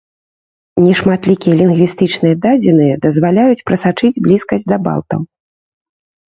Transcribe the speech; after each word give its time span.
Нешматлікія 0.85 1.57
лінгвістычныя 1.59 2.35
дадзеныя 2.47 2.95
дазваляюць 3.05 3.65
прасачыць 3.71 4.15
блізкасць 4.27 4.69
да 4.75 4.85
балтаў. 4.91 5.21